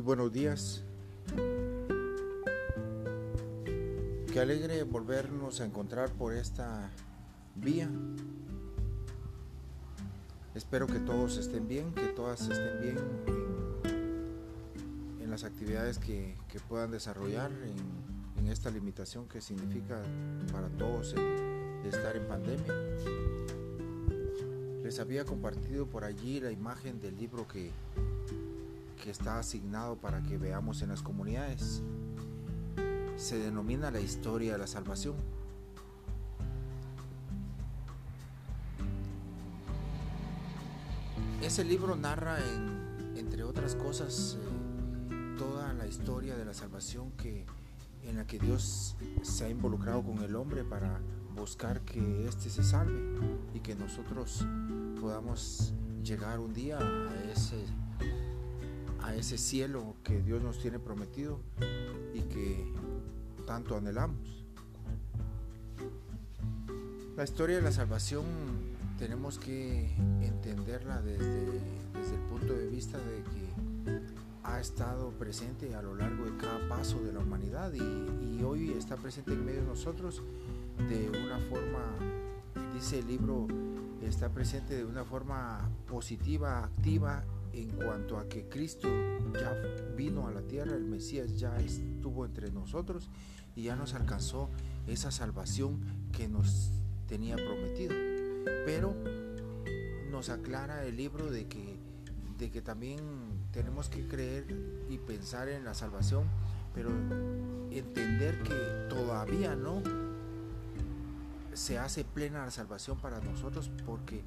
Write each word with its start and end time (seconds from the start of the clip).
buenos 0.00 0.32
días. 0.32 0.82
Qué 4.32 4.40
alegre 4.40 4.82
volvernos 4.84 5.60
a 5.60 5.64
encontrar 5.64 6.10
por 6.12 6.32
esta 6.34 6.90
vía. 7.56 7.90
Espero 10.54 10.86
que 10.86 10.98
todos 11.00 11.36
estén 11.36 11.68
bien, 11.68 11.92
que 11.94 12.08
todas 12.08 12.42
estén 12.42 12.80
bien 12.80 12.98
en, 15.20 15.30
las 15.30 15.44
actividades 15.44 15.98
que, 15.98 16.36
puedan 16.68 16.90
desarrollar 16.90 17.50
en, 17.52 18.44
en, 18.44 18.50
esta 18.50 18.70
limitación 18.70 19.28
que 19.28 19.40
significa 19.40 20.02
para 20.50 20.68
todos 20.70 21.14
el 21.14 21.86
estar 21.86 22.16
en 22.16 22.26
pandemia. 22.26 22.74
Les 24.82 24.98
había 25.00 25.24
compartido 25.24 25.86
por 25.86 26.04
allí 26.04 26.40
la 26.40 26.50
imagen 26.50 27.00
del 27.00 27.16
libro 27.16 27.46
que, 27.46 27.70
que 28.98 29.10
está 29.10 29.38
asignado 29.38 29.96
para 29.96 30.22
que 30.22 30.38
veamos 30.38 30.82
en 30.82 30.90
las 30.90 31.02
comunidades. 31.02 31.82
Se 33.16 33.38
denomina 33.38 33.90
la 33.90 34.00
historia 34.00 34.52
de 34.52 34.58
la 34.58 34.66
salvación. 34.66 35.16
Ese 41.42 41.64
libro 41.64 41.96
narra, 41.96 42.38
entre 43.16 43.44
otras 43.44 43.74
cosas, 43.74 44.36
eh, 45.10 45.34
toda 45.38 45.72
la 45.72 45.86
historia 45.86 46.36
de 46.36 46.44
la 46.44 46.52
salvación 46.52 47.12
que, 47.12 47.46
en 48.02 48.16
la 48.16 48.26
que 48.26 48.38
Dios 48.38 48.96
se 49.22 49.44
ha 49.44 49.48
involucrado 49.48 50.02
con 50.02 50.18
el 50.18 50.34
hombre 50.36 50.64
para 50.64 51.00
buscar 51.36 51.80
que 51.82 52.26
éste 52.26 52.50
se 52.50 52.64
salve 52.64 53.00
y 53.54 53.60
que 53.60 53.76
nosotros 53.76 54.44
podamos 55.00 55.72
llegar 56.02 56.40
un 56.40 56.52
día 56.52 56.78
a 56.78 57.30
ese 57.32 57.64
a 59.08 59.14
ese 59.14 59.38
cielo 59.38 59.94
que 60.04 60.20
Dios 60.20 60.42
nos 60.42 60.58
tiene 60.58 60.78
prometido 60.78 61.40
y 62.12 62.20
que 62.20 62.70
tanto 63.46 63.74
anhelamos. 63.74 64.44
La 67.16 67.24
historia 67.24 67.56
de 67.56 67.62
la 67.62 67.72
salvación 67.72 68.24
tenemos 68.98 69.38
que 69.38 69.90
entenderla 70.20 71.00
desde, 71.00 71.46
desde 71.94 72.14
el 72.16 72.20
punto 72.28 72.52
de 72.52 72.66
vista 72.66 72.98
de 72.98 73.22
que 73.22 74.02
ha 74.44 74.60
estado 74.60 75.10
presente 75.12 75.74
a 75.74 75.80
lo 75.80 75.94
largo 75.94 76.26
de 76.26 76.36
cada 76.36 76.68
paso 76.68 77.00
de 77.02 77.12
la 77.12 77.20
humanidad 77.20 77.72
y, 77.72 78.36
y 78.36 78.42
hoy 78.44 78.72
está 78.72 78.96
presente 78.96 79.32
en 79.32 79.42
medio 79.42 79.62
de 79.62 79.68
nosotros 79.68 80.22
de 80.86 81.08
una 81.08 81.38
forma, 81.48 81.80
dice 82.74 82.98
el 82.98 83.08
libro, 83.08 83.46
está 84.02 84.28
presente 84.28 84.76
de 84.76 84.84
una 84.84 85.04
forma 85.04 85.66
positiva, 85.86 86.64
activa 86.64 87.24
en 87.52 87.70
cuanto 87.70 88.18
a 88.18 88.28
que 88.28 88.48
Cristo 88.48 88.88
ya 89.32 89.54
vino 89.96 90.26
a 90.26 90.32
la 90.32 90.42
tierra, 90.42 90.74
el 90.74 90.84
Mesías 90.84 91.38
ya 91.38 91.56
estuvo 91.58 92.24
entre 92.24 92.50
nosotros 92.50 93.10
y 93.56 93.62
ya 93.64 93.76
nos 93.76 93.94
alcanzó 93.94 94.50
esa 94.86 95.10
salvación 95.10 95.80
que 96.12 96.28
nos 96.28 96.70
tenía 97.06 97.36
prometido. 97.36 97.94
Pero 98.64 98.94
nos 100.10 100.28
aclara 100.30 100.84
el 100.84 100.96
libro 100.96 101.30
de 101.30 101.46
que, 101.46 101.76
de 102.38 102.50
que 102.50 102.62
también 102.62 103.00
tenemos 103.52 103.88
que 103.88 104.06
creer 104.06 104.46
y 104.88 104.98
pensar 104.98 105.48
en 105.48 105.64
la 105.64 105.74
salvación, 105.74 106.24
pero 106.74 106.90
entender 107.70 108.42
que 108.42 108.54
todavía 108.88 109.56
no 109.56 109.82
se 111.52 111.78
hace 111.78 112.04
plena 112.04 112.44
la 112.44 112.50
salvación 112.50 112.98
para 112.98 113.20
nosotros 113.20 113.70
porque 113.84 114.22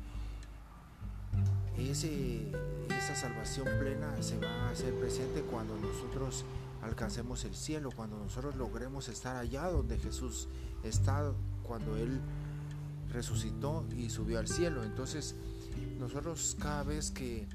ese, 1.78 2.52
esa 2.97 3.16
salvación 3.16 3.67
plena 3.80 4.22
se 4.22 4.38
va 4.39 4.68
a 4.68 4.69
hacer 4.69 4.94
presente 4.96 5.41
cuando 5.41 5.78
nosotros 5.78 6.46
alcancemos 6.81 7.46
el 7.46 7.56
cielo, 7.56 7.91
cuando 7.96 8.18
nosotros 8.18 8.56
logremos 8.56 9.07
estar 9.09 9.35
allá 9.35 9.69
donde 9.69 9.97
Jesús 9.97 10.47
está, 10.84 11.31
cuando 11.63 11.96
Él 11.96 12.19
resucitó 13.12 13.85
y 13.96 14.09
subió 14.09 14.40
al 14.40 14.47
cielo. 14.47 14.84
Entonces, 14.84 15.35
nosotros 16.00 16.57
cada 16.59 16.84
vez 16.84 17.12
que, 17.12 17.47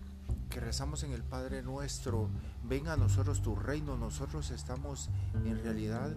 que 0.51 0.61
rezamos 0.61 1.03
en 1.03 1.13
el 1.13 1.23
Padre 1.23 1.63
nuestro, 1.63 2.29
venga 2.65 2.93
a 2.93 2.97
nosotros 2.97 3.43
tu 3.43 3.57
reino, 3.57 3.97
nosotros 3.97 4.51
estamos 4.51 5.11
en 5.45 5.63
realidad 5.63 6.15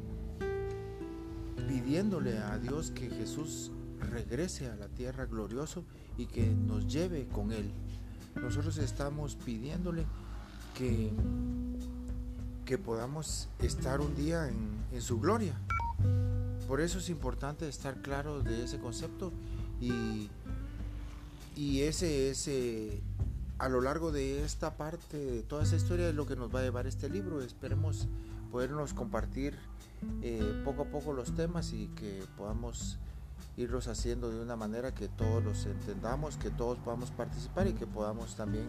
pidiéndole 1.68 2.38
a 2.38 2.58
Dios 2.58 2.92
que 2.92 3.10
Jesús 3.10 3.72
regrese 4.00 4.68
a 4.70 4.76
la 4.76 4.88
tierra 4.88 5.26
glorioso 5.26 5.84
y 6.18 6.26
que 6.26 6.48
nos 6.48 6.88
lleve 6.88 7.28
con 7.28 7.52
Él. 7.52 7.72
Nosotros 8.42 8.78
estamos 8.78 9.36
pidiéndole 9.36 10.06
que, 10.78 11.12
que 12.66 12.78
podamos 12.78 13.50
estar 13.60 14.02
un 14.02 14.16
día 14.16 14.48
en, 14.48 15.02
su 15.02 15.20
gloria. 15.20 15.54
Por 16.68 16.82
eso 16.82 17.00
es 17.00 17.10
importante 17.10 17.68
estar 17.68 18.02
claro 18.02 18.42
de 18.42 18.64
ese 18.64 18.80
concepto 18.80 19.32
y, 19.82 20.30
y 21.56 21.82
ese, 21.82 22.30
ese, 22.30 23.02
a 23.58 23.70
lo 23.70 23.82
largo 23.82 24.12
de 24.12 24.44
esta 24.44 24.78
parte, 24.78 25.18
de 25.18 25.44
toda 25.44 25.64
esa 25.64 25.76
historia 25.76 26.10
es 26.10 26.16
lo 26.16 26.26
que 26.26 26.36
nos 26.36 26.54
va 26.54 26.60
a 26.60 26.64
llevar 26.64 26.88
este 26.88 27.10
libro. 27.10 27.42
Esperemos 27.42 28.08
podernos 28.52 28.94
compartir 28.94 29.58
eh, 30.22 30.62
poco 30.64 30.84
a 30.84 30.86
poco 30.86 31.14
los 31.14 31.36
temas 31.36 31.74
y 31.74 31.88
que 31.90 32.24
podamos 32.38 32.98
irlos 33.60 33.90
haciendo 33.90 34.32
de 34.32 34.42
una 34.42 34.56
manera 34.56 34.94
que 34.94 35.10
todos 35.10 35.44
los 35.44 35.66
entendamos, 35.66 36.38
que 36.38 36.50
todos 36.50 36.78
podamos 36.80 37.12
participar 37.12 37.68
y 37.68 37.74
que 37.74 37.86
podamos 37.86 38.36
también 38.36 38.66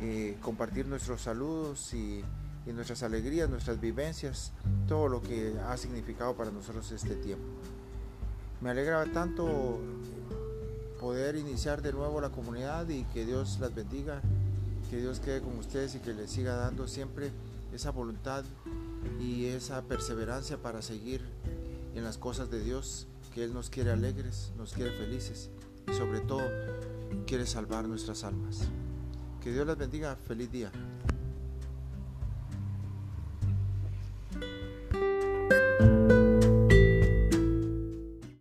eh, 0.00 0.38
compartir 0.40 0.86
nuestros 0.86 1.22
saludos 1.22 1.92
y, 1.92 2.24
y, 2.66 2.72
nuestras 2.72 3.02
alegrías, 3.02 3.50
nuestras 3.50 3.80
vivencias, 3.80 4.52
todo 4.86 5.08
lo 5.08 5.20
que 5.20 5.54
ha 5.68 5.76
significado 5.76 6.36
para 6.36 6.52
nosotros 6.52 6.90
este 6.92 7.16
tiempo. 7.16 7.44
Me 8.60 8.70
alegra 8.70 9.04
tanto 9.06 9.80
poder 11.00 11.34
iniciar 11.34 11.82
de 11.82 11.92
nuevo 11.92 12.20
la 12.20 12.30
comunidad 12.30 12.88
y 12.88 13.02
que 13.06 13.26
Dios 13.26 13.58
las 13.60 13.74
bendiga, 13.74 14.22
que 14.88 14.98
Dios 14.98 15.18
quede 15.18 15.40
con 15.40 15.58
ustedes 15.58 15.96
y 15.96 15.98
que 15.98 16.14
les 16.14 16.30
siga 16.30 16.54
dando 16.54 16.86
siempre 16.86 17.32
esa 17.72 17.90
voluntad 17.90 18.44
y 19.20 19.46
esa 19.46 19.82
perseverancia 19.82 20.58
para 20.58 20.80
seguir 20.80 21.22
en 21.96 22.04
las 22.04 22.18
cosas 22.18 22.50
de 22.52 22.62
Dios 22.62 23.08
que 23.34 23.44
Él 23.44 23.54
nos 23.54 23.70
quiere 23.70 23.90
alegres, 23.90 24.52
nos 24.56 24.72
quiere 24.72 24.92
felices 24.92 25.50
y 25.90 25.94
sobre 25.94 26.20
todo 26.20 26.42
quiere 27.26 27.46
salvar 27.46 27.88
nuestras 27.88 28.24
almas. 28.24 28.68
Que 29.40 29.52
Dios 29.52 29.66
las 29.66 29.76
bendiga. 29.76 30.16
Feliz 30.16 30.50
día. 30.52 30.70